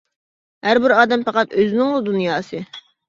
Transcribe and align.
ھەر 0.67 0.79
بىر 0.85 0.95
ئادەم 0.95 1.25
پەقەت 1.27 1.53
ئۆزىنىڭلا 1.65 2.01
دۇنياسى. 2.09 2.67